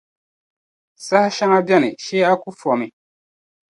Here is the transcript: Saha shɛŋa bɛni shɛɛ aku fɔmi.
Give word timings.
Saha 1.05 1.29
shɛŋa 1.35 1.59
bɛni 1.67 1.89
shɛɛ 2.05 2.25
aku 2.33 2.49
fɔmi. 2.61 2.87